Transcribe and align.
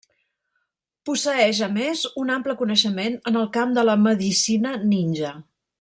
Posseeix 1.09 1.59
a 1.67 1.67
més 1.75 2.01
un 2.23 2.33
ample 2.37 2.57
coneixement 2.63 3.21
en 3.33 3.41
el 3.43 3.49
camp 3.59 3.77
de 3.79 3.85
la 3.91 3.97
medicina 4.09 4.73
ninja. 4.95 5.37